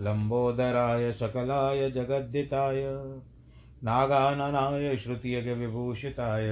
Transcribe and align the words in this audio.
लम्बोदराय 0.00 1.12
सकलाय 1.12 1.90
जगद्दिताय, 1.90 2.82
नागाननाय 3.84 4.96
श्रुतियज्ञविभूषिताय 4.96 6.48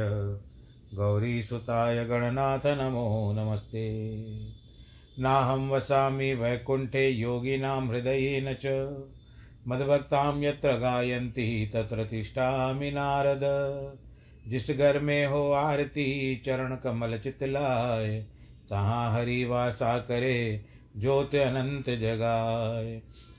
गौरीसुताय 0.94 2.04
गणनाथ 2.04 2.60
नमो 2.66 3.34
नमस्ते। 3.38 4.16
नाहं 5.18 5.68
वसामि 5.68 6.34
वैकुण्ठे 6.34 7.08
योगिनां 7.08 7.88
हृदयेन 7.88 8.56
च, 8.64 8.66
मद्भक्तां 9.68 10.42
यत्र 10.42 10.72
गायन्ति 10.72 11.70
तत्र 11.74 12.04
तिष्ठामि 12.04 12.90
नारद। 12.90 13.40
जिस 14.48 14.70
घर 14.70 14.98
में 14.98 15.26
हो 15.26 15.52
आरती, 15.52 16.42
चरण 16.46 16.76
कमल 16.76 17.18
चितलाय, 17.18 18.26
तहाँ 18.70 19.12
हरि 19.12 19.44
वासा 19.44 19.98
करे 19.98 20.64
ज्योत 20.96 21.34
अनंत 21.34 21.90
जगाए 21.90 23.02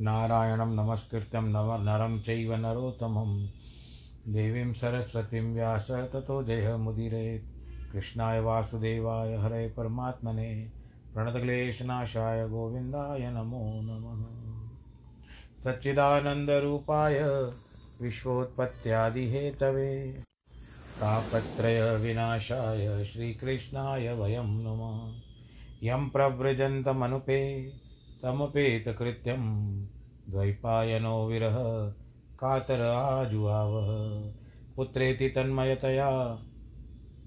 नारायणं 0.00 0.76
नमस्कृत्यं 0.76 1.42
नव 1.42 1.82
नरं 1.82 2.20
चैव 2.20 2.54
नरोत्तमं 2.54 3.46
देवीं 4.28 4.72
सरस्वतीं 4.72 5.54
व्यास 5.54 5.90
ततो 5.90 6.42
जयमुदीरयेत् 6.42 7.44
कृष्णाय 7.92 8.40
वासुदेवाय 8.40 9.36
हरे 9.36 9.68
परमात्मने। 9.68 10.72
प्रणतक्लेशनाशाय 11.14 12.48
गोविन्दाय 12.48 13.30
नमो 13.30 13.82
नमः। 13.82 14.24
सच्चिदानन्दरूपाय 15.64 17.50
विश्वोत्पत्त्यादिहेतवे। 18.00 20.22
तापत्रयविनाशाय 21.00 23.04
श्रीकृष्णाय 23.04 24.12
वयं 24.12 24.44
नुमः। 24.44 25.20
यं 25.82 26.08
प्रव्रजन्तमनुपे। 26.08 27.72
तमपेतकृत्यं 28.22 29.40
द्वैपायनो 30.30 31.26
विरह, 31.26 31.56
कातर 32.38 32.80
आजुआवः। 32.80 34.32
पुत्रेति 34.76 35.28
तन्मयतया 35.28 36.38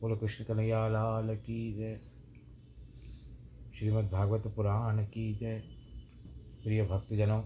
बोलो 0.00 0.16
कृष्ण 0.16 0.44
लाल 0.88 1.36
की 1.36 1.74
जय। 1.74 2.00
श्रीमद्भागवत 3.78 4.52
पुराण 4.56 5.04
की 5.04 5.34
जय। 5.34 5.62
प्रिय 6.64 6.86
भक्तजनों 6.86 7.42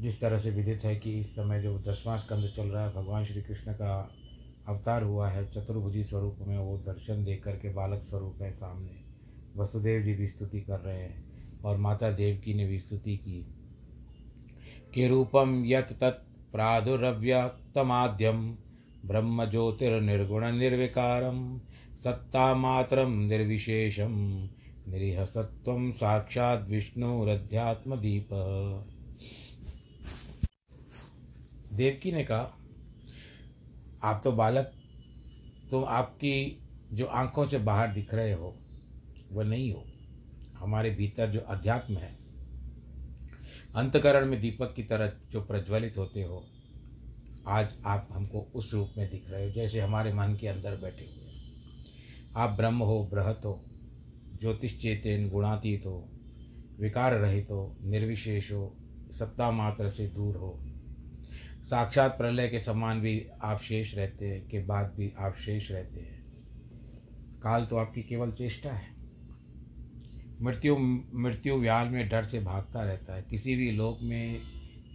जिस 0.00 0.20
तरह 0.20 0.38
से 0.38 0.50
विदित 0.50 0.84
है 0.84 0.96
कि 0.96 1.20
इस 1.20 1.34
समय 1.34 1.62
जो 1.62 1.78
दसवां 1.78 2.18
स्कंद 2.18 2.52
चल 2.56 2.66
रहा 2.66 2.88
है, 2.88 2.94
भगवान 2.94 3.24
श्री 3.24 3.42
कृष्ण 3.42 3.72
का 3.72 4.14
अवतार 4.68 5.02
हुआ 5.02 5.28
है, 5.28 5.46
चतुर्भुजी 5.46 6.04
स्वरूप 6.04 6.36
में 6.40 6.58
वो 6.58 6.78
दर्शन 6.78 7.24
दे 7.24 7.36
करके 7.36 7.72
बालक 7.72 8.02
स्वरूप 8.02 8.42
है 8.42 8.52
सामने। 8.52 9.04
वसुदेव 9.56 10.02
जी 10.02 10.14
भी 10.14 10.28
स्तुति 10.28 10.60
कर 10.60 10.80
रहे 10.80 10.98
हैं 10.98 11.62
और 11.62 11.76
माता 11.76 12.10
देवकी 12.10 12.54
ने 12.54 12.66
भी 12.66 12.78
स्तुति 12.78 13.16
की। 13.16 13.46
के 14.94 15.08
रूपम 15.08 15.66
यत 15.66 15.84
तत् 15.84 16.52
प्रादुरव्यक्तमाद्यम 16.52 18.56
ब्रह्म 19.04 19.50
ज्योतिर्निर्गुण 19.50 20.52
निर्विकारम 20.52 21.58
सत्ता 21.58 22.12
सत्तामात्रम 22.12 23.12
निर्विशेषम 23.12 24.10
निरीह 24.10 24.48
निरीहसत्व 24.88 25.92
साक्षात् 25.92 26.70
विष्णुरध्यात्मदीप। 26.70 28.28
देवकी 31.74 32.12
ने 32.12 32.24
कहा, 32.24 32.58
आप 34.04 34.20
तो 34.24 34.32
बालक 34.32 34.72
तो 35.70 35.82
आपकी 35.82 36.60
जो 36.92 37.06
आँखों 37.06 37.46
से 37.46 37.58
बाहर 37.58 37.92
दिख 37.92 38.14
रहे 38.14 38.32
हो 38.32 38.54
वह 39.32 39.44
नहीं 39.44 39.72
हो। 39.72 39.84
हमारे 40.58 40.90
भीतर 40.90 41.30
जो 41.30 41.40
अध्यात्म 41.40 41.96
है, 41.96 42.16
अंतकरण 43.76 44.26
में 44.26 44.40
दीपक 44.40 44.74
की 44.76 44.82
तरह 44.82 45.12
जो 45.32 45.40
प्रज्वलित 45.40 45.96
होते 45.98 46.22
हो, 46.22 46.44
आज 47.46 47.68
आप 47.86 48.08
हमको 48.12 48.40
उस 48.54 48.72
रूप 48.74 48.90
में 48.98 49.10
दिख 49.10 49.30
रहे 49.30 49.44
हो, 49.44 49.50
जैसे 49.52 49.80
हमारे 49.80 50.12
मन 50.12 50.36
के 50.40 50.48
अंदर 50.48 50.76
बैठे 50.76 51.04
हुए 51.04 51.22
आप 52.36 52.50
ब्रह्म 52.50 52.78
हो, 52.78 53.02
बृहत 53.12 53.40
हो 53.44 53.64
ज्योतिष 54.40 54.78
चेतन 54.78 55.28
गुणातीत 55.28 55.86
हो, 55.86 56.08
विकार 56.80 57.14
रहित 57.14 57.50
हो, 57.50 57.76
निर्विशेष 57.82 58.52
हो, 58.52 58.76
सत्ता 59.12 59.50
मात्र 59.50 59.90
से 59.90 60.06
दूर 60.08 60.36
हो 60.36 60.58
साक्षात 61.64 62.18
प्रलय 62.18 62.48
के 62.48 62.60
समान 62.60 63.00
भी 63.00 63.26
आप 63.42 63.60
शेष 63.60 63.94
रहते 63.94 64.26
हैं 64.26 64.48
के 64.48 64.64
बाद 64.64 64.94
भी 64.96 65.12
आप 65.18 65.34
शेष 65.34 65.70
रहते 65.70 66.00
हैं। 66.00 66.24
काल 67.42 67.64
तो 67.64 67.76
आपकी 67.76 68.02
केवल 68.02 68.32
चेष्टा 68.32 68.72
है। 68.72 68.86
मृत्यु 70.42 70.78
मृत्यु 71.14 71.56
व्याल 71.56 71.88
में 71.88 72.08
डर 72.08 72.24
से 72.24 72.40
भागता 72.40 72.84
रहता 72.84 73.14
है। 73.14 73.22
किसी 73.22 73.56
भी 73.56 73.70
लोक 73.70 73.98
में 74.02 74.42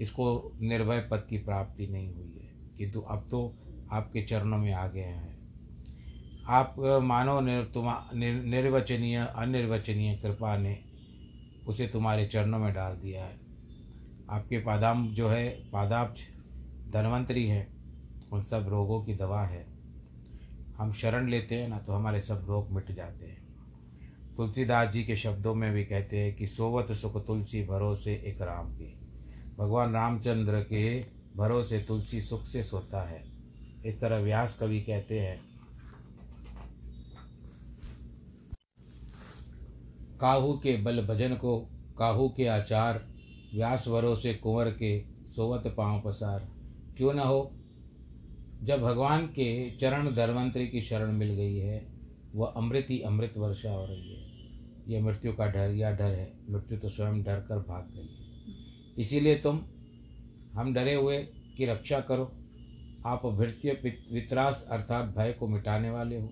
इसको 0.02 0.52
निर्भय 0.62 1.08
पद 1.12 1.28
की 1.30 1.38
प्राप्ति 1.38 1.88
नहीं 1.88 2.14
हुई 2.14 2.40
है। 2.42 2.78
किंतु 2.78 3.02
अब 3.02 3.28
तो 3.32 3.58
आपके 3.92 4.22
चरणों 4.22 4.58
में 4.58 4.74
आ 4.74 4.88
गया 4.88 5.08
है। 5.08 5.38
आप 6.48 6.76
मानो 7.04 7.42
निर, 7.42 7.64
तुम 7.64 7.86
निर, 8.16 8.44
निर्वचनीय 8.44 9.16
अनिर्वचनीय 9.16 10.18
कृपा 10.18 10.58
ने 10.58 10.80
उसे 11.68 11.88
तुम्हारे 11.88 12.28
चरणों 12.28 12.60
में 12.60 12.74
डाल 12.74 12.94
दिया 12.96 13.26
है। 13.26 13.40
आपके 14.30 14.60
पादाम 14.60 15.14
जो 15.14 15.30
है 15.30 15.50
पादाब्ज 15.50 16.39
धनवंतरी 16.90 17.46
है, 17.48 17.68
उन 18.32 18.42
सब 18.42 18.68
रोगों 18.70 19.02
की 19.04 19.14
दवा 19.14 19.44
है। 19.44 19.66
हम 20.78 20.92
शरण 20.92 21.30
लेते 21.30 21.56
हैं 21.56 21.68
ना 21.70 21.78
तो 21.78 21.94
हमारे 21.94 22.22
सब 22.22 22.46
रोग 22.48 22.72
मिट 22.72 22.92
जाते 22.92 23.26
हैं। 23.26 23.48
तुलसीदास 24.38 24.90
जी 24.90 25.04
के 25.04 25.16
शब्दों 25.16 25.54
में 25.56 25.72
भी 25.74 25.84
कहते 25.86 26.20
हैं 26.20 26.36
कि 26.36 26.48
सोवत 26.48 26.92
सुख 26.92 27.26
तुलसी 27.28 27.64
भरोसे 27.64 28.14
एक 28.28 28.42
राम 28.42 28.74
के। 28.76 28.88
भगवान 29.58 29.94
रामचंद्र 29.94 30.62
के 30.64 31.00
भरोसे 31.36 31.80
तुलसी 31.80 32.22
सुख 32.22 32.46
से 32.46 32.64
सोता 32.64 33.02
है। 33.10 33.24
इस 33.86 34.00
तरह 34.02 34.18
व्यास 34.18 34.58
कवि 34.60 34.82
कहते 34.82 35.20
हैं, 35.20 35.40
काहू 40.22 40.54
के 40.54 40.76
बल 40.78 41.06
भजन 41.06 41.36
को, 41.36 41.60
काहू 41.98 42.28
के 42.30 42.48
आचार, 42.48 43.06
व्यास 43.54 43.88
भरोसे 43.88 44.34
कुंवर 44.34 44.70
के 44.72 45.00
सोवत 45.30 45.74
पाँव 45.78 46.02
पसार। 46.02 46.48
क्यों 47.00 47.14
न 47.14 47.20
हो? 47.20 47.52
जब 48.64 48.82
भगवान 48.82 49.28
के 49.28 49.72
चरण 49.72 50.14
धर्मंत्री 50.14 50.68
की 50.68 50.82
शरण 50.82 51.12
मिल 51.12 51.30
गई 51.30 51.58
है, 51.58 51.88
वह 52.36 52.48
अमृत 52.48 52.88
ही 52.90 53.00
अमृत 53.02 53.34
वर्षा 53.38 53.72
हो 53.72 53.86
रही 53.86 54.14
है। 54.14 54.28
यह 54.88 55.04
मृत्यु 55.04 55.34
का 55.34 55.48
डर, 55.48 55.76
या 55.76 55.92
डर 55.92 56.06
है? 56.06 56.34
मृत्यु 56.50 56.78
तो 56.78 56.90
स्वयं 56.90 57.24
डर 57.24 57.40
कर 57.40 57.58
भाग 57.58 57.84
गई 57.84 58.08
है। 58.08 58.56
इसीलिए 58.98 59.36
तुम, 59.36 59.66
हम 60.54 60.74
डरे 60.74 60.94
हुए 60.94 61.24
की 61.58 61.66
रक्षा 61.66 62.00
करो। 62.00 62.32
आप 63.06 63.26
भृत्य 63.26 63.72
वित्रास 64.12 64.68
अर्थात 64.72 65.06
भय 65.18 65.34
को 65.34 65.48
मिटाने 65.48 65.90
वाले 65.90 66.20
हो। 66.20 66.30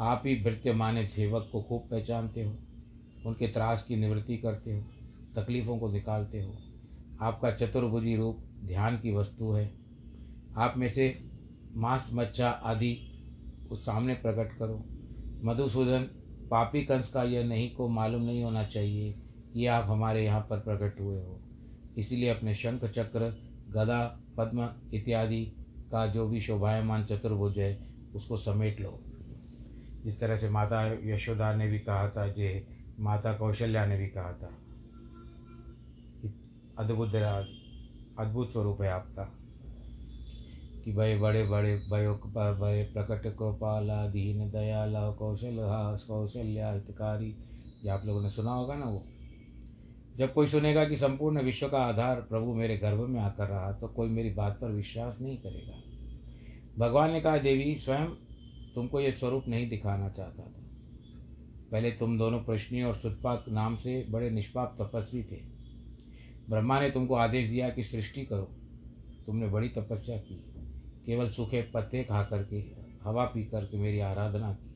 आप 0.00 0.22
ही 0.26 0.42
भृत्य 0.42 0.72
माने 0.72 1.06
सेवक 1.06 1.48
को 1.52 1.62
खूब 1.62 1.88
पहचानते 1.90 2.42
हो। 2.42 2.58
उनके 3.26 3.48
त्रास 3.48 3.84
की 3.88 3.96
निवृत्ति 3.96 4.36
करते 4.36 4.72
हो। 4.72 4.84
तकलीफ़ों 5.36 5.78
को 5.78 5.92
निकालते 5.92 6.42
हो। 6.42 6.58
आपका 7.22 7.50
चतुर्भुजी 7.50 8.16
रूप 8.16 8.44
ध्यान 8.64 8.98
की 8.98 9.12
वस्तु 9.12 9.52
है। 9.52 9.74
आप 10.56 10.74
में 10.76 10.90
से 10.90 11.24
मांस, 11.76 12.10
मच्छा 12.12 12.48
आदि 12.48 12.98
उस 13.70 13.86
सामने 13.86 14.14
प्रकट 14.14 14.58
करो। 14.58 14.84
मधुसूदन, 15.44 16.02
पापी 16.50 16.84
कंस 16.84 17.12
का 17.12 17.22
यह 17.22 17.44
नहीं 17.44 17.74
को 17.74 17.88
मालूम 17.88 18.22
नहीं 18.22 18.44
होना 18.44 18.64
चाहिए 18.64 19.14
कि 19.54 19.66
आप 19.66 19.84
हमारे 19.88 20.24
यहाँ 20.24 20.46
पर 20.50 20.58
प्रकट 20.58 21.00
हुए 21.00 21.18
हो। 21.18 21.40
इसलिए 21.98 22.28
अपने 22.28 22.54
शंख 22.54 22.84
चक्र, 22.84 23.38
गदा, 23.68 24.20
पद्म 24.36 24.70
इत्यादि 24.94 25.44
का 25.92 26.06
जो 26.06 26.28
भी 26.28 26.40
शोभायमान 26.40 27.04
चतुर्भुज 27.04 27.58
है, 27.58 27.88
उसको 28.14 28.36
समेट 28.36 28.80
लो। 28.80 29.02
जिस 30.04 30.20
तरह 30.20 30.36
से 30.36 30.50
माता 30.50 30.98
यशोदा 31.02 31.54
ने 31.54 31.66
भी 31.66 31.78
कहा 31.78 32.08
था 32.08 32.28
जे 32.28 32.66
माता 33.00 33.32
कौशल्या 33.34 33.86
ने 33.86 33.98
भी 33.98 34.06
कहा 34.06 34.32
था। 34.32 34.58
अद्भुत 36.78 37.08
अद्भुत 38.18 38.52
स्वरूप 38.52 38.82
है 38.82 38.90
आपका। 38.90 39.38
कि 40.84 40.92
भाई 40.92 41.18
बड़े 41.18 41.46
बड़े 41.46 41.76
भयो 41.76 42.14
भय 42.36 42.90
प्रकट, 42.92 43.22
कृपाला, 43.22 44.08
दीन, 44.08 44.50
दयाला, 44.50 45.10
कौशल 45.10 45.56
कौशल्या, 46.08 46.72
हितकारी, 46.72 47.36
ये 47.84 47.88
आप 47.88 48.02
लोगों 48.06 48.22
ने 48.22 48.30
सुना 48.30 48.52
होगा 48.52 48.74
ना 48.74 48.86
वो? 48.86 49.06
जब 50.16 50.32
कोई 50.32 50.46
सुनेगा 50.46 50.84
कि 50.84 50.96
संपूर्ण 50.96 51.42
विश्व 51.42 51.68
का 51.68 51.78
आधार 51.78 52.20
प्रभु 52.20 52.54
मेरे 52.54 52.76
गर्भ 52.76 53.00
में 53.00 53.20
आकर 53.20 53.46
रहा 53.46 53.72
तो 53.72 53.88
कोई 53.88 54.08
मेरी 54.08 54.30
बात 54.30 54.58
पर 54.60 54.68
विश्वास 54.68 55.18
नहीं 55.20 55.36
करेगा। 55.36 55.82
भगवान 56.78 57.12
ने 57.12 57.20
कहा, 57.20 57.38
देवी, 57.38 57.76
स्वयं 57.76 58.06
तुमको 58.74 59.00
ये 59.00 59.12
स्वरूप 59.12 59.44
नहीं 59.48 59.68
दिखाना 59.68 60.08
चाहता 60.08 60.42
था। 60.42 60.52
पहले 61.72 61.90
तुम 61.90 62.18
दोनों 62.18 62.40
प्रश्नी 62.40 62.82
और 62.82 62.94
सुतपाक 62.94 63.44
नाम 63.48 63.76
से 63.76 64.06
बड़े 64.10 64.30
निष्पाप 64.30 64.76
तपस्वी 64.80 65.22
थे। 65.22 65.51
ब्रह्मा 66.50 66.80
ने 66.80 66.90
तुमको 66.90 67.14
आदेश 67.14 67.48
दिया 67.48 67.68
कि 67.68 67.84
सृष्टि 67.84 68.22
करो। 68.22 68.50
तुमने 69.26 69.48
बड़ी 69.48 69.68
तपस्या 69.68 70.16
की। 70.16 70.44
केवल 71.06 71.30
सूखे 71.30 71.62
पत्ते 71.62 72.04
खा 72.04 72.22
करके, 72.22 72.64
हवा 73.04 73.24
पी 73.24 73.44
करके 73.44 73.78
मेरी 73.78 74.00
आराधना 74.00 74.52
की। 74.52 74.74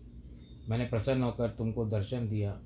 मैंने 0.69 0.85
प्रसन्न 0.85 1.23
होकर 1.23 1.49
तुमको 1.49 1.85
दर्शन 1.85 2.29
दिया। 2.29 2.61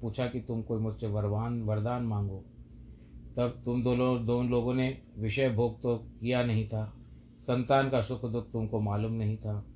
पूछा 0.00 0.26
कि 0.26 0.40
तुम 0.40 0.62
कोई 0.62 0.80
मुझसे 0.80 1.06
वरवान, 1.06 1.62
वरदान 1.62 2.02
मांगो। 2.02 2.44
तब 3.36 3.62
तुम 3.64 3.82
दोनों 3.82 4.26
दोनों 4.26 4.50
लोगों 4.50 4.74
ने 4.74 5.02
विषय 5.18 5.50
भोग 5.50 5.82
तो 5.82 5.96
किया 5.96 6.44
नहीं 6.44 6.68
था। 6.68 6.96
संतान 7.42 7.90
का 7.90 8.00
सुख 8.00 8.30
दुख 8.30 8.52
तुमको 8.52 8.80
मालूम 8.80 9.12
नहीं 9.12 9.36
था। 9.36 9.66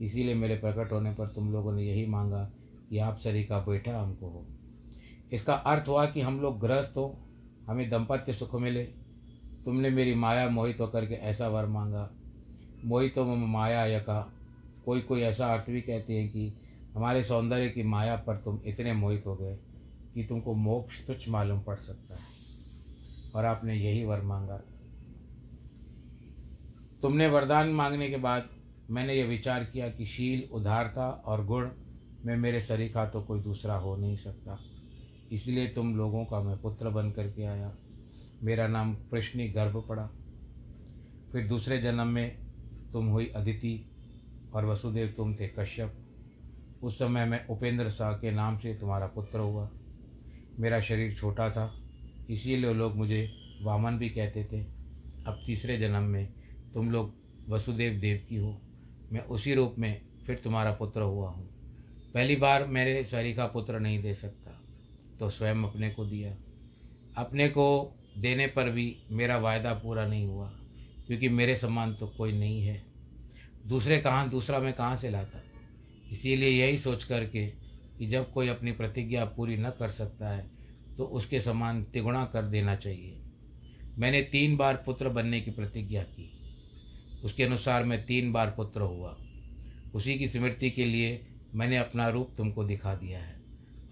इसीलिए 0.00 0.34
मेरे 0.34 0.56
प्रकट 0.56 0.92
होने 0.92 1.12
पर 1.12 1.26
तुम 1.26 1.52
लोगों 1.52 1.72
ने 1.72 1.82
यही 1.82 2.06
मांगा 2.06 2.50
कि 2.90 2.98
आप 2.98 3.18
सरी 3.18 3.44
का 3.44 3.58
बेटा 3.58 4.02
हमको 4.02 4.28
हो। 4.28 4.46
इसका 5.32 5.54
अर्थ 5.54 5.88
हुआ 5.88 6.06
कि 6.06 6.20
हम 6.20 6.40
लोग 6.40 6.60
ग्रस्त 6.60 6.96
हो। 6.96 7.23
हमें 7.66 7.90
दंपत्य 7.90 8.32
सुख 8.32 8.54
मिले। 8.54 8.84
तुमने 9.64 9.90
मेरी 9.90 10.14
माया 10.14 10.48
मोहित 10.48 10.80
होकर 10.80 11.06
के 11.06 11.14
ऐसा 11.14 11.48
वर 11.48 11.66
मांगा। 11.66 12.10
मोहितो 12.84 13.24
तो 13.24 13.34
माया 13.34 13.86
यका 13.86 14.32
कोई 14.84 15.00
कोई 15.00 15.20
ऐसा 15.20 15.54
अर्थ 15.54 15.70
भी 15.70 15.80
कहते 15.80 16.12
हैं 16.12 16.32
कि 16.32 16.54
हमारे 16.94 17.24
सौंदर्य 17.24 17.68
की 17.68 17.82
माया 17.82 18.16
पर 18.16 18.36
तुम 18.36 18.60
इतने 18.66 18.92
मोहित 18.92 19.26
हो 19.26 19.36
गए 19.36 19.58
कि 20.14 20.24
तुमको 20.24 20.54
मोक्ष 20.54 21.06
तुच्छ 21.06 21.28
मालूम 21.28 21.60
पड़ 21.60 21.76
सकता 21.76 22.14
है। 22.14 22.20
और 23.34 23.44
आपने 23.44 23.74
यही 23.74 24.04
वर 24.04 24.22
मांगा। 24.22 24.60
तुमने 27.02 27.26
वरदान 27.26 27.68
मांगने 27.68 28.10
के 28.10 28.16
बाद 28.16 28.48
मैंने 28.90 29.14
ये 29.14 29.24
विचार 29.24 29.64
किया 29.64 29.88
कि 29.88 30.06
शील, 30.06 30.48
उदारता 30.52 31.10
और 31.10 31.44
गुण 31.44 31.70
में 32.24 32.36
मेरे 32.36 32.60
सरीखा 32.60 33.06
तो 33.06 33.22
कोई 33.22 33.40
दूसरा 33.40 33.74
हो 33.74 33.96
नहीं 33.96 34.16
सकता। 34.16 34.60
इसलिए 35.34 35.66
तुम 35.68 35.96
लोगों 35.96 36.24
का 36.24 36.40
मैं 36.40 36.56
पुत्र 36.58 36.90
बन 36.90 37.10
करके 37.10 37.44
आया। 37.44 37.72
मेरा 38.42 38.66
नाम 38.68 38.94
कृष्णी 38.94 39.48
गर्भ 39.48 39.84
पड़ा। 39.88 40.06
फिर 41.32 41.46
दूसरे 41.48 41.78
जन्म 41.78 42.06
में 42.06 42.38
तुम 42.92 43.06
हुई 43.06 43.26
अदिति 43.26 43.90
और 44.54 44.64
वसुदेव 44.64 45.14
तुम 45.16 45.34
थे 45.34 45.48
कश्यप। 45.48 45.96
उस 46.82 46.98
समय 46.98 47.24
मैं 47.24 47.46
उपेंद्र 47.46 47.90
शाह 47.90 48.12
के 48.12 48.30
नाम 48.30 48.58
से 48.58 48.74
तुम्हारा 48.74 49.06
पुत्र 49.06 49.38
हुआ। 49.38 49.68
मेरा 50.60 50.80
शरीर 50.80 51.14
छोटा 51.14 51.50
था, 51.50 51.72
इसीलिए 52.30 52.74
लोग 52.74 52.96
मुझे 52.96 53.28
वामन 53.62 53.98
भी 53.98 54.08
कहते 54.08 54.44
थे। 54.44 54.62
अब 55.26 55.42
तीसरे 55.46 55.78
जन्म 55.78 56.02
में 56.02 56.32
तुम 56.74 56.90
लोग 56.90 57.14
वसुदेव 57.48 58.00
देव 58.00 58.26
की 58.28 58.36
हो। 58.36 58.60
मैं 59.12 59.20
उसी 59.20 59.54
रूप 59.54 59.74
में 59.78 60.00
फिर 60.26 60.40
तुम्हारा 60.44 60.72
पुत्र 60.72 61.02
हुआ 61.02 61.30
हूँ। 61.30 61.48
पहली 62.14 62.36
बार 62.36 62.66
मेरे 62.66 63.04
शरीर 63.04 63.36
का 63.36 63.46
पुत्र 63.46 63.78
नहीं 63.78 64.02
दे 64.02 64.14
सकता। 64.14 64.53
तो 65.24 65.28
स्वयं 65.30 65.62
अपने 65.62 65.88
को 65.90 66.04
दिया। 66.04 66.34
अपने 67.16 67.48
को 67.48 67.66
देने 68.18 68.46
पर 68.46 68.68
भी 68.70 68.84
मेरा 69.10 69.36
वायदा 69.38 69.72
पूरा 69.74 70.06
नहीं 70.06 70.26
हुआ, 70.26 70.48
क्योंकि 71.06 71.28
मेरे 71.28 71.54
समान 71.56 71.94
तो 71.94 72.06
कोई 72.08 72.32
नहीं 72.32 72.60
है। 72.62 72.82
दूसरे 73.66 73.98
कहाँ, 73.98 74.28
दूसरा 74.30 74.58
मैं 74.58 74.72
कहाँ 74.72 74.96
से 74.96 75.10
लाता? 75.10 75.42
इसीलिए 76.12 76.48
यही 76.50 76.78
सोच 76.78 77.04
करके 77.04 77.46
कि 77.98 78.06
जब 78.06 78.32
कोई 78.32 78.48
अपनी 78.48 78.72
प्रतिज्ञा 78.72 79.24
पूरी 79.26 79.56
न 79.56 79.70
कर 79.70 79.90
सकता 79.90 80.28
है 80.28 80.50
तो 80.96 81.04
उसके 81.04 81.40
समान 81.40 81.82
तिगुणा 81.84 82.24
कर 82.24 82.42
देना 82.42 82.74
चाहिए। 82.76 83.20
मैंने 83.98 84.20
तीन 84.22 84.56
बार 84.56 84.82
पुत्र 84.86 85.08
बनने 85.08 85.40
की 85.40 85.50
प्रतिज्ञा 85.50 86.02
की। 86.02 86.30
उसके 87.24 87.42
अनुसार 87.42 87.84
मैं 87.84 88.04
तीन 88.06 88.32
बार 88.32 88.50
पुत्र 88.50 88.80
हुआ। 88.80 89.16
उसी 89.94 90.18
की 90.18 90.28
स्मृति 90.28 90.70
के 90.70 90.84
लिए 90.84 91.26
मैंने 91.54 91.76
अपना 91.76 92.08
रूप 92.08 92.34
तुमको 92.36 92.64
दिखा 92.64 92.94
दिया 92.94 93.18
है। 93.18 93.42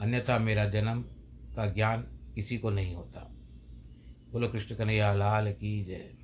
अन्यथा 0.01 0.39
मेरा 0.39 0.65
जन्म 0.69 1.05
का 1.57 1.67
ज्ञान 1.67 2.03
किसी 2.35 2.59
को 2.59 2.71
नहीं 2.71 2.95
होता। 2.95 3.31
बोलो, 4.33 4.49
कृष्ण 4.49 4.77
कन्हैया, 4.77 5.15
लाल 5.15 5.53
की 5.53 5.85
जय। 5.85 6.15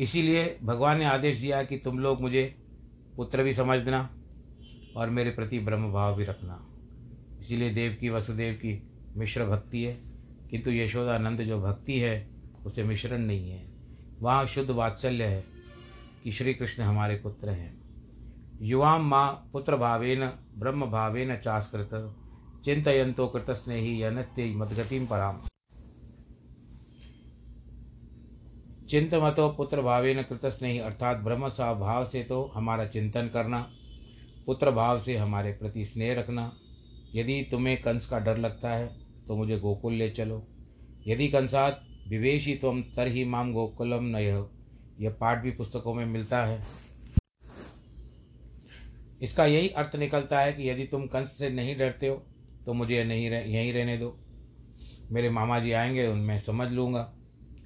इसीलिए 0.00 0.58
भगवान 0.62 0.98
ने 0.98 1.04
आदेश 1.04 1.38
दिया 1.38 1.62
कि 1.62 1.78
तुम 1.78 1.98
लोग 1.98 2.20
मुझे 2.20 2.56
पुत्र 3.16 3.42
भी 3.42 3.54
समझना 3.54 4.17
और 4.98 5.10
मेरे 5.10 5.30
प्रति 5.30 5.58
ब्रह्म 5.58 5.92
भाव 5.92 6.16
भी 6.16 6.24
रखना। 6.24 6.66
इसीलिए 7.40 7.70
देव 7.70 7.96
की, 8.00 8.08
वसुदेव 8.08 8.54
की 8.54 8.90
मिश्र 9.16 9.44
भक्ति 9.44 9.82
है। 9.82 10.00
किंतु 10.50 10.70
यशोदानंद 10.70 11.40
जो 11.40 11.62
भक्ति 11.62 12.00
है, 12.00 12.30
उसे 12.66 12.82
मिश्रण 12.82 13.18
नहीं 13.18 13.50
है। 13.50 13.70
वहाँ 14.20 14.46
शुद्ध 14.46 14.70
वात्सल्य 14.70 15.24
है 15.24 15.44
कि 16.24 16.32
श्री 16.32 16.54
कृष्ण 16.54 16.82
हमारे 16.82 17.16
पुत्र 17.16 17.48
हैं। 17.48 17.78
युवां 18.62 19.00
माँ 19.00 19.50
पुत्र 19.52 19.76
भावेन, 19.76 20.26
ब्रह्म 20.58 20.86
भावेन 20.86 21.36
चास्कृत 21.36 22.16
चिंतयंतो 22.64 23.26
कृतस्नेही 23.26 24.02
यनस्ते 24.02 24.54
मदगतिम 24.54 25.06
पराम। 25.06 25.40
चिंतमतो 28.90 29.48
पुत्र 29.48 29.82
भावेन 29.82 30.22
कृतस्नेही, 30.22 30.78
अर्थात 30.78 31.16
ब्रह्म 31.16 31.48
स्वभाव 31.48 32.04
से 32.04 32.22
तो 32.24 32.52
हमारा 32.54 32.86
चिंतन 32.86 33.28
करना 33.28 33.70
पुत्र 34.48 34.70
भाव 34.70 35.00
से 35.00 35.16
हमारे 35.16 35.50
प्रति 35.52 35.84
स्नेह 35.84 36.14
रखना। 36.14 36.52
यदि 37.14 37.40
तुम्हें 37.50 37.76
कंस 37.82 38.06
का 38.06 38.18
डर 38.18 38.36
लगता 38.36 38.70
है 38.70 38.86
तो 39.28 39.36
मुझे 39.36 39.58
गोकुल 39.58 39.94
ले 39.94 40.08
चलो। 40.10 40.46
यदि 41.06 41.28
कंसात 41.28 41.82
विवेशी 42.08 42.54
तुम 42.54 42.80
तर 42.96 43.06
ही 43.06 43.24
माम 43.24 43.52
गोकुलम 43.52 44.04
नय 44.04 44.24
यह। 45.00 45.10
पाठ 45.10 45.42
भी 45.42 45.50
पुस्तकों 45.50 45.94
में 45.94 46.04
मिलता 46.06 46.44
है। 46.44 46.62
इसका 49.22 49.44
यही 49.46 49.68
अर्थ 49.68 49.96
निकलता 49.96 50.40
है 50.40 50.52
कि 50.52 50.68
यदि 50.70 50.84
तुम 50.84 51.06
कंस 51.06 51.38
से 51.38 51.50
नहीं 51.50 51.76
डरते 51.76 52.08
हो 52.08 52.16
तो 52.66 52.72
मुझे 52.72 53.04
नहीं 53.04 53.30
रह, 53.30 53.38
यहीं 53.38 53.72
रहने 53.72 53.98
दो। 53.98 54.18
मेरे 55.12 55.30
मामा 55.30 55.58
जी 55.58 55.72
आएँगे 55.72 56.06
उनमें 56.06 56.38
समझ 56.40 56.70
लूँगा। 56.70 57.12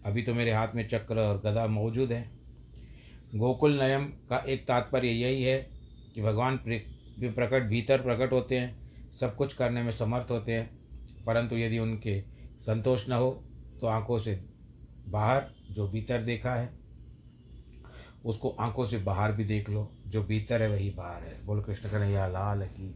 अभी 0.07 0.23
तो 0.23 0.35
मेरे 0.35 0.53
हाथ 0.53 0.75
में 0.75 0.89
चक्र 0.89 1.19
और 1.19 1.41
गदा 1.41 1.67
मौजूद 1.67 2.13
है। 2.13 2.31
गोकुल 3.35 3.79
नयम 3.81 4.05
का 4.31 4.45
एक 4.49 4.67
तात्पर्य 4.67 5.09
यही 5.09 5.43
है 5.43 5.72
कि 6.15 6.23
भगवान 6.23 6.57
प्रकट, 6.59 7.63
भीतर 7.63 8.03
प्रकट 8.03 8.33
होते 8.33 8.59
हैं, 8.59 9.17
सब 9.21 9.35
कुछ 9.37 9.55
करने 9.55 9.83
में 9.83 9.91
समर्थ 9.93 10.31
होते 10.31 10.53
हैं, 10.53 10.71
परंतु 11.27 11.57
यदि 11.57 11.79
उनके 11.79 12.21
संतोष 12.63 13.09
न 13.09 13.13
हो 13.13 13.31
तो 13.81 13.87
आँखों 13.87 14.19
से 14.19 14.39
बाहर 15.09 15.47
जो 15.71 15.89
भीतर 15.89 16.23
देखा 16.23 16.55
है, 16.55 16.71
उसको 18.25 18.51
आँखों 18.61 18.87
से 18.87 18.99
बाहर 18.99 19.33
भी 19.33 19.45
देख 19.45 19.71
लो, 19.71 19.91
जो 20.07 20.23
भीतर 20.23 20.63
है 20.63 20.69
वही 20.69 20.91
बाहर 20.91 21.23
है। 21.23 21.45
बोल 21.47 21.63
कृष्ण 21.63 21.89
कन्हैया, 21.89 22.27
लाल 22.27 22.67
की 22.69 22.95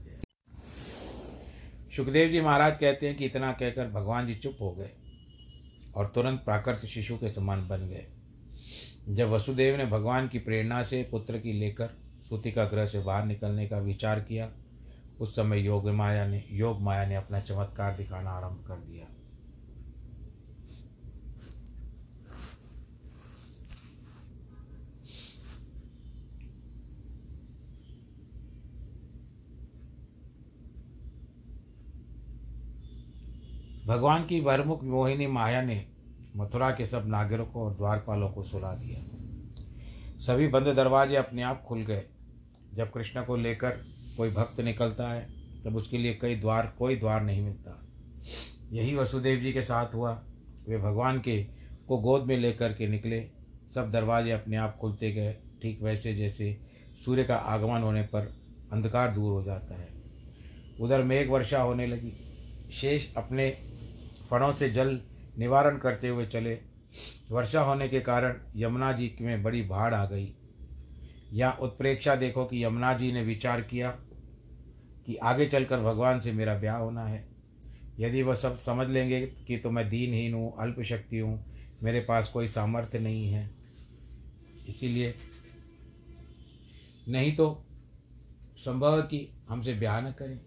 सुखदेव 1.96 2.28
जी 2.28 2.40
महाराज 2.40 2.76
कहते 2.78 3.08
हैं 3.08 3.16
कि 3.16 3.25
इतना 3.25 3.52
कहकर 3.52 3.88
भगवान 3.88 4.26
जी 4.26 4.35
चुप 4.35 4.56
हो 4.61 4.70
गए 4.70 4.90
और 5.94 6.11
तुरंत 6.14 6.40
प्राकृत 6.44 6.85
शिशु 6.87 7.16
के 7.16 7.30
समान 7.30 7.66
बन 7.68 7.88
गए। 7.88 8.06
जब 9.08 9.30
वसुदेव 9.30 9.76
ने 9.76 9.87
भगवान 9.87 10.28
की 10.28 10.38
प्रेरणा 10.38 10.82
से 10.82 11.02
पुत्र 11.02 11.38
की 11.38 11.52
लेकर 11.52 11.96
सूतिका 12.28 12.64
ग्रह 12.64 12.87
से 12.87 13.00
बाहर 13.00 13.25
निकलने 13.25 13.66
का 13.66 13.78
विचार 13.78 14.21
किया। 14.21 14.50
उस 15.21 15.37
समय 15.37 15.61
योग 15.61 15.88
माया 15.88 16.26
ने 16.26 16.45
योग 16.50 16.80
माया 16.80 17.06
ने 17.06 17.14
अपना 17.14 17.40
चमत्कार 17.40 17.97
दिखाना 17.97 18.30
आरंभ 18.30 18.64
कर 18.68 18.75
दिया। 18.75 19.06
भगवान 33.87 34.25
की 34.26 34.40
वरमुख 34.40 34.85
मोहिनी 34.85 35.26
माया 35.26 35.62
ने 35.62 35.87
मथुरा 36.37 36.71
के 36.71 36.87
सब 36.87 37.04
नागरिकों 37.06 37.62
और 37.62 37.75
द्वारपालों 37.75 38.30
को 38.30 38.42
सुला 38.42 38.75
दिया। 38.75 39.00
सभी 40.18 40.49
बंद 40.49 40.66
दरवाजे 40.66 41.16
अपने 41.16 41.42
आप 41.42 41.62
खुल 41.62 41.83
गए। 41.83 42.04
जब 42.76 42.92
कृष्ण 42.92 43.25
को 43.25 43.37
लेकर 43.37 43.71
कोई 44.16 44.30
भक्त 44.30 44.61
निकलता 44.61 45.09
है, 45.09 45.28
तब 45.64 45.76
उसके 45.76 45.99
लिए 45.99 46.14
कई 46.14 46.37
द्वार, 46.37 46.75
कोई 46.78 46.97
द्वार 46.97 47.23
नहीं 47.23 47.42
मिलता। 47.42 47.88
यही 48.73 48.95
वसुदेव 48.95 49.40
जी 49.40 49.52
के 49.52 49.62
साथ 49.62 49.95
हुआ। 49.95 50.25
वे 50.68 50.78
भगवान 50.78 51.21
के, 51.21 51.45
को 51.88 51.99
गोद 51.99 52.23
में 52.23 52.37
लेकर 52.37 52.73
के 52.73 52.88
निकले। 52.88 53.30
सब 53.75 53.90
दरवाजे 53.90 54.30
अपने 54.30 54.56
आप 54.56 54.76
खुलते 54.76 55.12
गए। 55.12 55.37
ठीक 55.62 55.83
वैसे 55.83 56.14
जैसे 56.14 56.61
सूर्य 57.04 57.25
का 57.25 57.37
आगमन 57.37 57.80
होने 57.80 58.02
पर 58.02 58.37
अंधकार 58.73 59.11
दूर 59.11 59.33
हो 59.33 59.42
जाता 59.42 59.75
है। 59.75 59.88
उधर 60.80 61.02
मेघ 61.02 61.30
वर्षा 61.30 61.62
होने 61.62 61.87
लगी। 61.87 62.12
शेष 62.73 63.14
अपने 63.14 63.50
फणों 64.30 64.52
से 64.52 64.71
जल 64.71 65.00
निवारण 65.38 65.78
करते 65.78 66.09
हुए 66.09 66.26
चले। 66.26 66.59
वर्षा 67.30 67.61
होने 67.61 67.88
के 67.88 68.00
कारण 68.00 68.37
यमुना 68.56 68.92
जी 68.92 69.16
में 69.21 69.42
बड़ी 69.42 69.62
बाढ़ 69.62 69.95
आ 69.95 70.06
गई। 70.06 70.37
यहाँ 71.37 71.57
उत्प्रेक्षा 71.62 72.14
देखो 72.16 72.45
कि 72.45 72.64
यमुना 72.64 72.93
जी 72.95 73.12
ने 73.12 73.23
विचार 73.23 73.61
किया 73.61 73.90
कि 75.07 75.16
आगे 75.16 75.47
चलकर 75.47 75.81
भगवान 75.81 76.21
से 76.21 76.33
मेरा 76.33 76.55
ब्याह 76.55 76.76
होना 76.76 77.05
है। 77.07 77.25
यदि 77.99 78.23
वह 78.23 78.35
सब 78.35 78.57
समझ 78.57 78.88
लेंगे 78.88 79.21
कि 79.47 79.57
तो 79.57 79.71
मैं 79.71 79.88
दीनहीन 79.88 80.35
हूँ 80.35 80.52
अल्प 80.59 80.81
शक्ति 80.83 81.19
हूँ, 81.19 81.38
मेरे 81.83 82.00
पास 82.00 82.28
कोई 82.28 82.49
सामर्थ्य 82.49 82.99
नहीं 82.99 83.28
है। 83.28 83.50
इसीलिए 84.69 85.14
नहीं 87.09 87.35
तो 87.37 87.64
संभव 88.59 89.00
कि 89.02 89.28
हमसे 89.49 89.75
ब्याह 89.75 90.00
न 90.00 90.12
करें। 90.12 90.38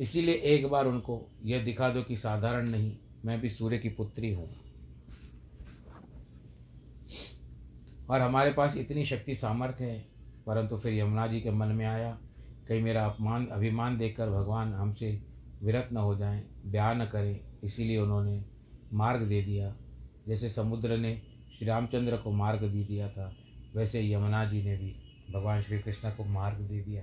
इसीलिए 0.00 0.34
एक 0.34 0.66
बार 0.66 0.86
उनको 0.86 1.20
यह 1.44 1.64
दिखा 1.64 1.88
दो 1.90 2.02
कि 2.02 2.16
साधारण 2.16 2.68
नहीं, 2.68 2.92
मैं 3.24 3.40
भी 3.40 3.50
सूर्य 3.50 3.78
की 3.78 3.88
पुत्री 3.88 4.32
हूँ। 4.34 4.48
और 8.10 8.20
हमारे 8.20 8.52
पास 8.52 8.76
इतनी 8.76 9.04
शक्ति 9.04 9.34
सामर्थ्य 9.34 9.84
है। 9.84 10.08
परंतु 10.46 10.76
फिर 10.76 10.94
यमुना 10.94 11.26
जी 11.26 11.40
के 11.40 11.50
मन 11.50 11.68
में 11.68 11.86
आया 11.86 12.18
कहीं 12.68 12.82
मेरा 12.82 13.06
अपमान, 13.06 13.46
अभिमान 13.46 13.98
देखकर 13.98 14.30
भगवान 14.30 14.74
हमसे 14.74 15.22
विरत 15.62 15.88
न 15.92 15.96
हो 15.96 16.16
जाएँ, 16.16 16.44
ब्याह 16.66 16.94
न 16.94 17.06
करें। 17.06 17.40
इसीलिए 17.64 17.98
उन्होंने 17.98 18.44
मार्ग 18.92 19.22
दे 19.22 19.42
दिया। 19.42 19.76
जैसे 20.28 20.48
समुद्र 20.48 20.96
ने 20.96 21.22
श्री 21.58 21.66
रामचंद्र 21.66 22.16
को 22.16 22.30
मार्ग 22.30 22.60
दे 22.60 22.84
दिया 22.84 23.08
था, 23.08 23.36
वैसे 23.76 24.12
यमुना 24.12 24.44
जी 24.44 24.62
ने 24.62 24.76
भी 24.76 24.96
भगवान 25.34 25.62
श्री 25.62 25.78
कृष्ण 25.78 26.10
को 26.10 26.24
मार्ग 26.24 26.56
दे 26.56 26.80
दिया। 26.80 27.02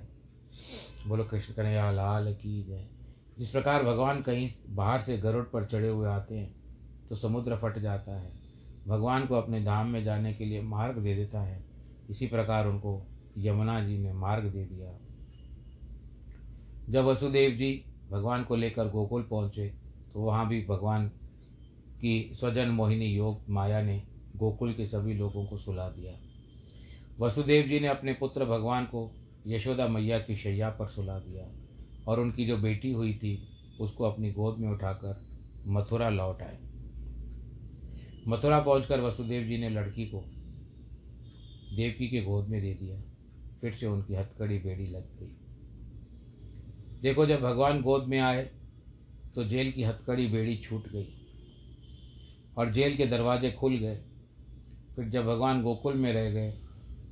बोलो, 1.07 1.23
कृष्ण 1.23 1.53
कन्हैया, 1.53 1.91
लाल 1.91 2.33
की 2.33 2.63
जय। 2.63 2.87
जिस 3.39 3.49
प्रकार 3.49 3.83
भगवान 3.83 4.21
कहीं 4.21 4.49
बाहर 4.69 5.01
से 5.01 5.17
गरुड़ 5.17 5.43
पर 5.43 5.65
चढ़े 5.65 5.89
हुए 5.89 6.07
आते 6.07 6.37
हैं 6.37 6.55
तो 7.09 7.15
समुद्र 7.15 7.55
फट 7.55 7.79
जाता 7.79 8.19
है। 8.19 8.48
भगवान 8.89 9.25
को 9.25 9.35
अपने 9.35 9.63
धाम 9.63 9.87
में 9.87 10.03
जाने 10.03 10.33
के 10.33 10.45
लिए 10.45 10.61
मार्ग 10.61 10.97
दे 10.97 11.15
देता 11.15 11.41
है। 11.41 11.63
इसी 12.09 12.27
प्रकार 12.27 12.67
उनको 12.67 13.01
यमुना 13.37 13.79
जी 13.83 13.97
ने 13.97 14.13
मार्ग 14.13 14.45
दे 14.45 14.65
दिया। 14.65 14.91
जब 16.89 17.05
वसुदेव 17.05 17.51
जी 17.51 17.71
भगवान 18.11 18.43
को 18.43 18.55
लेकर 18.55 18.89
गोकुल 18.89 19.23
पहुँचे 19.23 19.67
तो 20.13 20.19
वहाँ 20.19 20.47
भी 20.47 20.61
भगवान 20.65 21.07
की 22.01 22.31
स्वजन 22.33 22.69
मोहिनी 22.69 23.05
योग 23.05 23.49
माया 23.49 23.81
ने 23.81 24.01
गोकुल 24.35 24.73
के 24.73 24.85
सभी 24.87 25.13
लोगों 25.13 25.45
को 25.45 25.57
सुला 25.57 25.87
दिया। 25.89 26.13
वसुदेव 27.19 27.67
जी 27.67 27.79
ने 27.79 27.87
अपने 27.87 28.13
पुत्र 28.13 28.45
भगवान 28.45 28.85
को 28.85 29.11
यशोदा 29.47 29.87
मैया 29.87 30.19
की 30.19 30.35
शैया 30.35 30.69
पर 30.69 30.87
सुला 30.87 31.19
दिया 31.19 31.45
और 32.07 32.19
उनकी 32.19 32.45
जो 32.45 32.57
बेटी 32.57 32.91
हुई 32.91 33.13
थी, 33.13 33.47
उसको 33.79 34.03
अपनी 34.03 34.31
गोद 34.31 34.57
में 34.57 34.69
उठाकर 34.69 35.21
मथुरा 35.67 36.09
लौट 36.09 36.41
आए। 36.41 36.57
मथुरा 38.27 38.59
पहुंचकर 38.59 38.99
वसुदेव 38.99 39.43
जी 39.43 39.57
ने 39.57 39.69
लड़की 39.69 40.05
को 40.05 40.23
देवकी 41.75 42.07
के 42.07 42.21
गोद 42.21 42.47
में 42.47 42.61
दे 42.61 42.73
दिया। 42.73 43.01
फिर 43.61 43.73
से 43.73 43.85
उनकी 43.85 44.15
हथकड़ी 44.15 44.57
बेड़ी 44.57 44.87
लग 44.87 45.19
गई। 45.19 45.35
देखो, 47.01 47.25
जब 47.25 47.41
भगवान 47.41 47.81
गोद 47.81 48.03
में 48.03 48.19
आए 48.19 48.43
तो 49.35 49.43
जेल 49.43 49.71
की 49.71 49.83
हथकड़ी 49.83 50.27
बेड़ी 50.27 50.57
छूट 50.57 50.87
गई 50.91 51.07
और 52.57 52.71
जेल 52.73 52.95
के 52.97 53.05
दरवाजे 53.05 53.51
खुल 53.51 53.77
गए। 53.77 53.95
फिर 54.95 55.09
जब 55.09 55.25
भगवान 55.25 55.61
गोकुल 55.63 55.93
में 55.93 56.13
रह 56.13 56.29
गए 56.31 56.51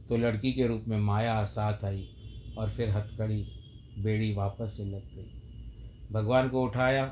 तो 0.09 0.17
लड़की 0.17 0.53
के 0.53 0.67
रूप 0.67 0.85
में 0.87 0.97
माया 0.99 1.43
साथ 1.45 1.85
आई 1.85 2.07
और 2.57 2.69
फिर 2.69 2.89
हथकड़ी 2.89 3.43
बेड़ी 3.99 4.33
वापस 4.33 4.73
से 4.77 4.85
लग 4.85 5.15
गई। 5.15 5.31
भगवान 6.11 6.49
को 6.49 6.63
उठाया 6.63 7.05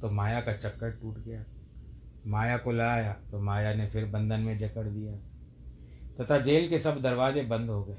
तो 0.00 0.10
माया 0.10 0.40
का 0.40 0.52
चक्कर 0.52 0.90
टूट 0.90 1.18
गया। 1.18 1.44
माया 2.28 2.56
को 2.56 2.72
लाया 2.72 3.12
तो 3.30 3.40
माया 3.40 3.74
ने 3.74 3.86
फिर 3.86 4.04
बंधन 4.04 4.40
में 4.40 4.58
जकड़ 4.58 4.88
दिया। 4.88 5.12
तथा 6.20 6.38
जेल 6.38 6.68
के 6.68 6.78
सब 6.78 7.00
दरवाजे 7.00 7.42
बंद 7.42 7.70
हो 7.70 7.84
गए। 7.84 7.96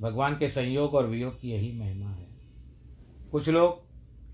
भगवान 0.00 0.34
के 0.34 0.48
संयोग 0.48 0.94
और 0.94 1.06
वियोग 1.06 1.40
की 1.40 1.50
यही 1.50 1.78
महिमा 1.78 2.10
है। 2.10 2.26
कुछ 3.32 3.48
लोग 3.48 3.82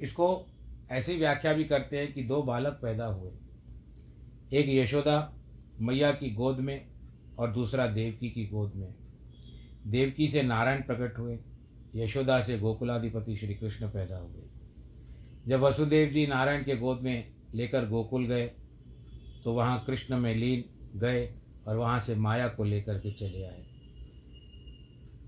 इसको 0.02 0.46
ऐसी 0.90 1.16
व्याख्या 1.16 1.52
भी 1.52 1.64
करते 1.64 1.98
हैं 1.98 2.12
कि 2.12 2.24
दो 2.24 2.42
बालक 2.42 2.72
पैदा 2.72 3.06
हुए। 3.06 3.30
एक 4.52 4.66
यशोदा 4.68 5.34
मैया 5.80 6.12
की 6.12 6.30
गोद 6.30 6.58
में 6.58 6.86
और 7.38 7.52
दूसरा 7.52 7.86
देवकी 7.86 8.30
की 8.30 8.46
गोद 8.46 8.72
में। 8.74 8.94
देवकी 9.86 10.28
से 10.28 10.42
नारायण 10.42 10.82
प्रकट 10.82 11.18
हुए, 11.18 11.38
यशोदा 11.94 12.40
से 12.42 12.58
गोकुलाधिपति 12.58 13.36
श्री 13.36 13.54
कृष्ण 13.54 13.88
पैदा 13.88 14.16
हुए। 14.16 14.42
जब 15.48 15.60
वसुदेव 15.60 16.08
जी 16.08 16.26
नारायण 16.26 16.64
के 16.64 16.76
गोद 16.76 17.00
में 17.00 17.34
लेकर 17.54 17.88
गोकुल 17.88 18.26
गए 18.26 18.50
तो 19.44 19.52
वहाँ 19.52 19.84
कृष्ण 19.86 20.18
में 20.18 20.34
लीन 20.34 20.64
गए 20.98 21.34
और 21.68 21.76
वहाँ 21.76 22.00
से 22.00 22.14
माया 22.14 22.48
को 22.48 22.64
लेकर 22.64 22.98
के 22.98 23.12
चले 23.12 23.44
आए। 23.44 23.66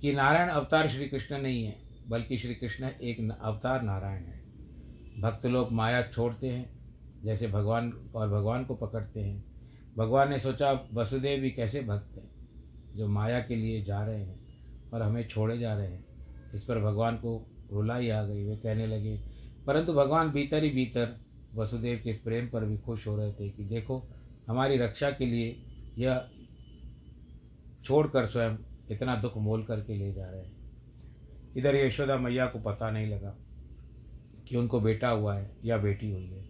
कि 0.00 0.12
नारायण 0.12 0.48
अवतार 0.48 0.88
श्री 0.88 1.08
कृष्ण 1.08 1.38
नहीं 1.38 1.64
है, 1.64 1.76
बल्कि 2.08 2.38
श्री 2.38 2.54
कृष्ण 2.54 2.84
एक 2.84 3.38
अवतार 3.40 3.82
नारायण 3.82 4.24
है। 4.24 4.44
भक्त 5.20 5.46
लोग 5.46 5.72
माया 5.72 6.02
छोड़ते 6.02 6.48
हैं, 6.48 6.70
जैसे 7.24 7.48
भगवान 7.48 7.92
और 8.14 8.28
भगवान 8.28 8.64
को 8.64 8.74
पकड़ते 8.74 9.20
हैं। 9.20 9.44
भगवान 9.98 10.30
ने 10.30 10.38
सोचा 10.38 10.88
वसुदेव 10.94 11.40
भी 11.40 11.50
कैसे 11.50 11.82
भक्त 11.82 12.16
हैं, 12.16 12.30
जो 12.96 13.08
माया 13.08 13.40
के 13.40 13.56
लिए 13.56 13.84
जा 13.84 14.04
रहे 14.04 14.20
हैं 14.20 14.46
और 14.92 15.02
हमें 15.02 15.28
छोड़े 15.28 15.58
जा 15.58 15.74
रहे 15.74 15.86
हैं? 15.86 16.06
इस 16.54 16.64
पर 16.64 16.78
भगवान 16.78 17.16
को 17.16 17.50
रुलाई 17.72 18.08
आ 18.08 18.24
गई, 18.24 18.44
वे 18.44 18.56
कहने 18.56 18.86
लगे, 18.86 19.20
परंतु 19.66 19.92
भगवान 19.92 20.30
भीतर 20.30 20.64
ही 20.64 20.70
भीतर 20.70 21.25
वसुदेव 21.54 22.00
के 22.04 22.10
इस 22.10 22.18
प्रेम 22.18 22.48
पर 22.48 22.64
भी 22.64 22.76
खुश 22.76 23.06
हो 23.06 23.16
रहे 23.16 23.32
थे 23.32 23.48
कि 23.50 23.64
देखो, 23.64 24.02
हमारी 24.48 24.76
रक्षा 24.76 25.10
के 25.10 25.26
लिए 25.26 25.56
यह 25.98 26.28
छोड़कर 27.84 28.26
स्वयं 28.26 28.56
इतना 28.90 29.16
दुख 29.16 29.36
मोल 29.36 29.62
करके 29.64 29.94
ले 29.94 30.12
जा 30.12 30.30
रहे 30.30 30.40
हैं। 30.40 30.54
इधर 31.56 31.76
यशोदा 31.76 32.16
मैया 32.18 32.46
को 32.46 32.58
पता 32.58 32.90
नहीं 32.90 33.06
लगा 33.06 33.36
कि 34.46 34.56
उनको 34.56 34.80
बेटा 34.80 35.08
हुआ 35.08 35.36
है 35.36 35.50
या 35.64 35.78
बेटी 35.78 36.10
हुई 36.10 36.26
है। 36.26 36.44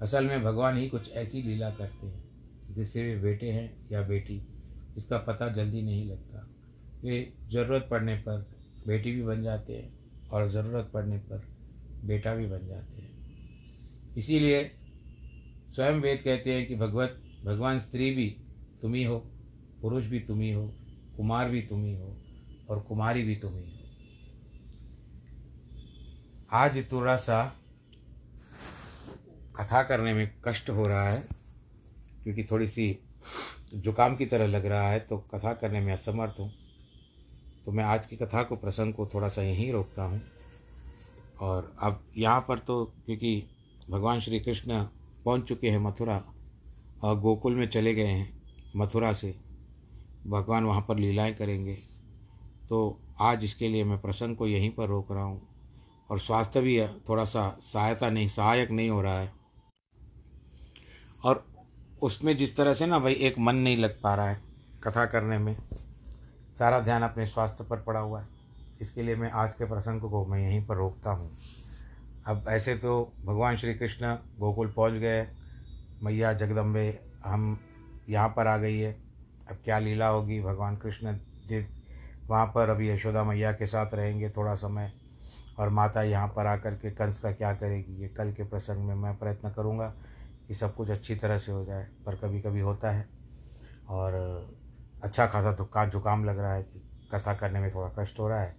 असल 0.00 0.26
में 0.26 0.42
भगवान 0.42 0.76
ही 0.76 0.88
कुछ 0.88 1.12
ऐसी 1.12 1.42
लीला 1.42 1.70
करते 1.70 2.06
हैं 2.06 2.24
जिससे 2.68 3.02
वे 3.04 3.20
बेटे 3.20 3.50
हैं 3.50 3.76
या 3.92 4.02
बेटी, 4.02 4.42
इसका 4.96 5.18
पता 5.18 5.48
जल्दी 5.48 5.82
नहीं 5.82 6.10
लगता। 6.10 6.46
वे 7.02 7.32
ज़रूरत 7.48 7.88
पड़ने 7.90 8.16
पर 8.18 8.46
बेटी 8.86 9.12
भी 9.12 9.22
बन 9.22 9.42
जाते 9.42 9.72
हैं 9.72 9.92
और 10.30 10.48
ज़रूरत 10.50 10.90
पड़ने 10.94 11.18
पर 11.18 11.42
बेटा 12.04 12.34
भी 12.34 12.46
बन 12.46 12.66
जाते 12.66 13.02
हैं। 13.02 13.15
इसीलिए 14.16 14.62
स्वयं 15.74 16.00
वेद 16.00 16.20
कहते 16.22 16.52
हैं 16.52 16.66
कि 16.66 16.76
भगवत, 16.76 17.22
भगवान 17.44 17.80
स्त्री 17.80 18.10
भी 18.10 18.28
तुम 18.82 18.94
ही 18.94 19.04
हो, 19.04 19.18
पुरुष 19.82 20.04
भी 20.04 20.20
तुम 20.20 20.40
ही 20.40 20.52
हो, 20.52 20.66
कुमार 21.16 21.48
भी 21.50 21.60
तुम 21.62 21.84
ही 21.84 21.94
हो 21.94 22.16
और 22.70 22.80
कुमारी 22.80 23.22
भी 23.22 23.36
तुम 23.36 23.54
ही 23.54 23.62
हो। 23.62 23.84
आज 26.52 26.84
थोड़ा 26.92 27.16
सा 27.16 27.44
कथा 29.56 29.82
करने 29.82 30.12
में 30.14 30.30
कष्ट 30.44 30.70
हो 30.70 30.82
रहा 30.82 31.08
है, 31.08 31.20
क्योंकि 32.22 32.44
थोड़ी 32.44 32.66
सी 32.66 32.98
जुकाम 33.74 34.16
की 34.16 34.26
तरह 34.26 34.46
लग 34.46 34.66
रहा 34.66 34.88
है 34.88 34.98
तो 35.00 35.18
कथा 35.34 35.52
करने 35.54 35.80
में 35.80 35.92
असमर्थ 35.92 36.40
हूँ। 36.40 36.50
तो 37.64 37.72
मैं 37.72 37.84
आज 37.84 38.06
की 38.06 38.16
कथा 38.16 38.42
को, 38.42 38.56
प्रसंग 38.56 38.94
को 38.94 39.06
थोड़ा 39.06 39.28
सा 39.28 39.42
यहीं 39.42 39.70
रोकता 39.72 40.02
हूँ। 40.02 40.20
और 41.40 41.72
अब 41.82 42.00
यहाँ 42.16 42.44
पर 42.48 42.58
तो 42.58 42.84
क्योंकि 43.06 43.42
भगवान 43.90 44.20
श्री 44.20 44.40
कृष्ण 44.40 44.82
पहुँच 45.24 45.42
चुके 45.42 45.70
हैं 45.70 45.78
मथुरा 45.78 46.22
और 47.02 47.18
गोकुल 47.20 47.54
में 47.54 47.66
चले 47.68 47.94
गए 47.94 48.06
हैं 48.06 48.42
मथुरा 48.76 49.12
से। 49.12 49.34
भगवान 50.26 50.64
वहाँ 50.64 50.84
पर 50.88 50.98
लीलाएँ 50.98 51.34
करेंगे। 51.34 51.74
तो 52.68 52.98
आज 53.20 53.44
इसके 53.44 53.68
लिए 53.68 53.84
मैं 53.84 54.00
प्रसंग 54.00 54.36
को 54.36 54.46
यहीं 54.46 54.70
पर 54.70 54.88
रोक 54.88 55.12
रहा 55.12 55.22
हूँ 55.22 55.40
और 56.10 56.18
स्वास्थ्य 56.18 56.60
भी 56.60 56.80
थोड़ा 57.08 57.24
सा 57.24 57.48
सहायता 57.62 58.10
नहीं, 58.10 58.28
सहायक 58.28 58.70
नहीं 58.70 58.90
हो 58.90 59.00
रहा 59.02 59.18
है। 59.20 59.32
और 61.24 61.44
उसमें 62.02 62.36
जिस 62.36 62.56
तरह 62.56 62.74
से 62.74 62.86
ना 62.86 62.98
भाई 62.98 63.14
एक 63.14 63.38
मन 63.38 63.56
नहीं 63.56 63.76
लग 63.76 64.00
पा 64.02 64.14
रहा 64.14 64.28
है 64.28 64.40
कथा 64.84 65.04
करने 65.06 65.38
में, 65.38 65.56
सारा 66.58 66.80
ध्यान 66.80 67.02
अपने 67.02 67.26
स्वास्थ्य 67.26 67.64
पर 67.64 67.82
पड़ा 67.82 68.00
हुआ 68.00 68.20
है। 68.20 68.28
इसके 68.80 69.02
लिए 69.02 69.16
मैं 69.16 69.30
आज 69.30 69.54
के 69.54 69.64
प्रसंग 69.64 70.00
को 70.00 70.24
मैं 70.26 70.40
यहीं 70.40 70.64
पर 70.66 70.76
रोकता 70.76 71.10
हूँ। 71.10 71.30
अब 72.26 72.44
ऐसे 72.48 72.74
तो 72.76 72.92
भगवान 73.24 73.56
श्री 73.56 73.74
कृष्ण 73.74 74.14
गोकुल 74.38 74.72
पहुँच 74.72 74.92
गए। 74.92 75.26
मैया 76.02 76.32
जगदम्बे, 76.32 76.98
हम 77.24 77.58
यहाँ 78.08 78.28
पर 78.28 78.46
आ 78.46 78.56
गई 78.56 78.78
है। 78.78 78.92
अब 79.50 79.58
क्या 79.64 79.78
लीला 79.78 80.06
होगी? 80.08 80.40
भगवान 80.40 80.76
कृष्ण 80.76 81.12
देव 81.48 81.66
वहाँ 82.28 82.46
पर 82.46 82.70
अभी 82.70 82.88
यशोदा 82.90 83.22
मैया 83.24 83.52
के 83.52 83.66
साथ 83.66 83.94
रहेंगे 83.94 84.30
थोड़ा 84.30 84.54
समय 84.54 84.92
और 85.58 85.68
माता 85.68 86.02
यहाँ 86.02 86.28
पर 86.28 86.46
आकर 86.46 86.74
के 86.74 86.90
कंस 86.90 87.20
का 87.20 87.32
क्या 87.32 87.52
करेगी? 87.54 88.00
ये 88.02 88.08
कल 88.08 88.32
के 88.32 88.44
प्रसंग 88.44 88.86
में 88.86 88.94
मैं 88.94 89.14
प्रयत्न 89.18 89.50
करूँगा 89.50 89.92
कि 90.48 90.54
सब 90.54 90.74
कुछ 90.74 90.90
अच्छी 90.90 91.14
तरह 91.14 91.38
से 91.38 91.52
हो 91.52 91.64
जाए, 91.64 91.86
पर 92.06 92.16
कभी 92.16 92.40
कभी 92.40 92.60
होता 92.60 92.90
है। 92.90 93.08
और 93.88 94.14
अच्छा 95.04 95.26
खासा 95.26 95.52
दुखा 95.52 95.84
जुकाम 95.86 96.24
लग 96.24 96.38
रहा 96.38 96.54
है 96.54 96.62
कि 96.62 96.82
कथा 97.12 97.34
करने 97.34 97.60
में 97.60 97.70
थोड़ा 97.74 97.88
कष्ट 97.98 98.18
हो 98.18 98.28
रहा 98.28 98.40
है। 98.40 98.54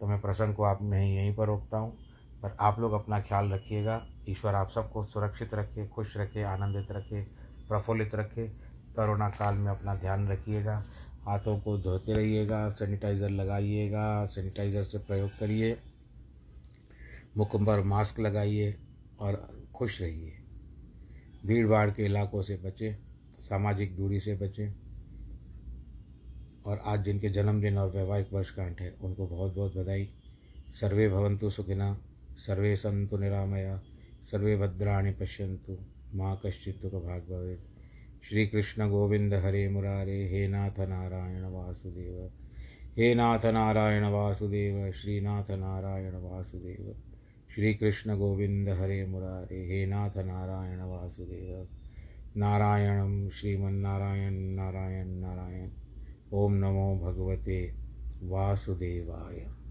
तो 0.00 0.06
मैं 0.06 0.20
प्रसंग 0.20 0.54
को 0.54 0.62
आप 0.62 0.82
नहीं 0.82 1.14
यहीं 1.16 1.34
पर 1.34 1.46
रोकता 1.46 1.78
हूँ। 1.78 1.96
पर 2.44 2.56
आप 2.60 2.80
लोग 2.80 2.92
अपना 2.92 3.20
ख्याल 3.20 3.52
रखिएगा। 3.52 4.06
ईश्वर 4.28 4.54
आप 4.54 4.70
सबको 4.70 5.04
सुरक्षित 5.04 5.54
रखे, 5.54 5.86
खुश 5.86 6.16
रखे, 6.16 6.42
आनंदित 6.42 6.92
रखे, 6.92 7.22
प्रफुल्लित 7.68 8.14
रखे। 8.14 8.48
कोरोना 8.96 9.28
काल 9.28 9.54
में 9.54 9.70
अपना 9.70 9.94
ध्यान 9.94 10.28
रखिएगा। 10.28 10.84
हाथों 11.22 11.60
को 11.60 11.78
धोते 11.78 12.12
रहिएगा, 12.12 12.70
सैनिटाइज़र 12.70 13.30
लगाइएगा, 13.30 14.26
सैनिटाइज़र 14.26 14.84
से 14.84 14.98
प्रयोग 14.98 15.30
करिए। 15.30 15.78
मुख 17.36 17.56
पर 17.56 17.82
मास्क 17.82 18.20
लगाइए 18.20 18.76
और 19.20 19.64
खुश 19.74 20.00
रहिए। 20.00 20.32
भीड़ 21.46 21.68
भाड़ 21.68 21.90
के 21.90 22.04
इलाकों 22.04 22.42
से 22.42 22.56
बचें, 22.56 22.96
सामाजिक 23.40 23.96
दूरी 23.96 24.20
से 24.20 24.34
बचें। 24.34 24.74
और 26.66 26.82
आज 26.86 27.04
जिनके 27.04 27.28
जन्मदिन 27.28 27.78
और 27.78 27.90
वैवाहिक 27.90 28.32
वर्षगांठ 28.32 28.80
है, 28.80 28.96
उनको 29.00 29.26
बहुत 29.26 29.54
बहुत 29.54 29.76
बधाई। 29.76 30.10
सर्वे 30.80 31.08
भवंतु 31.08 31.50
सुखिना 31.50 31.98
सर्वे 32.36 32.76
संतु 32.76 33.16
निरामया, 33.16 33.82
सर्वे 34.30 34.56
भद्राणि 34.56 35.10
पश्यंतु 35.10 35.78
माँ 36.14 36.40
कश्चित 36.46 36.80
दुख 36.82 36.92
भाग 36.92 37.20
भवे 37.20 37.74
श्री 38.28 38.46
कृष्ण 38.46 38.90
गोविंद 38.90 39.34
हरे 39.34 39.68
मुरारे, 39.68 40.28
हे 40.28 40.48
नाथ 40.48 40.80
नारायण 40.80 41.44
वासुदेव, 41.44 42.30
हे 42.98 43.14
नाथ 43.14 43.38
नारायण 43.44 44.04
वासुदेव 44.04 44.92
श्रीनाथ 44.92 45.50
नारायण 45.50 46.14
वासुदेव। 46.14 46.96
श्री 47.54 47.74
कृष्ण 47.74 48.16
गोविंद 48.16 48.68
हरे 48.68 49.06
मुरारे, 49.06 49.66
हे 49.66 49.86
नाथ 49.86 50.10
नारायण 50.16 50.80
वासुदेव। 50.80 51.68
नारायणं 52.36 53.30
श्रीमन्नारायण, 53.30 54.34
नारायण 54.34 55.08
नारायण। 55.08 55.70
ओम 56.32 56.52
नमो 56.52 56.96
भगवते 56.96 57.74
वासुदेवाय। 58.22 59.63